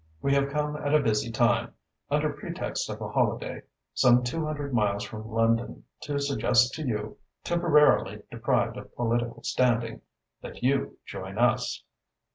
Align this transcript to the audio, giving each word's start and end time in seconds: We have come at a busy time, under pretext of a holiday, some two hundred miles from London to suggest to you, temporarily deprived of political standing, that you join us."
We 0.19 0.33
have 0.33 0.49
come 0.49 0.75
at 0.77 0.95
a 0.95 0.99
busy 0.99 1.29
time, 1.31 1.75
under 2.09 2.33
pretext 2.33 2.89
of 2.89 3.01
a 3.01 3.09
holiday, 3.09 3.61
some 3.93 4.23
two 4.23 4.43
hundred 4.47 4.73
miles 4.73 5.03
from 5.03 5.27
London 5.29 5.83
to 6.01 6.17
suggest 6.19 6.73
to 6.73 6.81
you, 6.81 7.17
temporarily 7.43 8.23
deprived 8.31 8.77
of 8.77 8.95
political 8.95 9.43
standing, 9.43 10.01
that 10.41 10.63
you 10.63 10.97
join 11.05 11.37
us." 11.37 11.83